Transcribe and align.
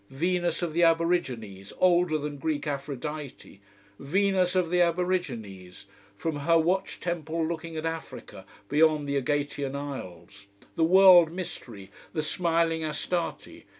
Venus 0.09 0.63
of 0.63 0.73
the 0.73 0.81
aborigines, 0.81 1.71
older 1.77 2.17
than 2.17 2.37
Greek 2.39 2.65
Aphrodite. 2.65 3.61
Venus 3.99 4.55
of 4.55 4.71
the 4.71 4.81
aborigines, 4.81 5.85
from 6.17 6.37
her 6.37 6.57
watch 6.57 6.99
temple 6.99 7.45
looking 7.45 7.77
at 7.77 7.85
Africa, 7.85 8.47
beyond 8.67 9.07
the 9.07 9.15
Egatian 9.15 9.75
isles. 9.75 10.47
The 10.75 10.83
world 10.83 11.31
mystery, 11.31 11.91
the 12.13 12.23
smiling 12.23 12.83
Astarte. 12.83 13.61